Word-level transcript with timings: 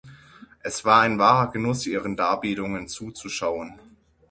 Es 0.61 0.83
war 0.83 1.01
ein 1.01 1.19
wahrer 1.19 1.51
Genuss, 1.51 1.85
ihren 1.85 2.17
Darbietungen 2.17 2.87
zuzuschauen. 2.87 3.75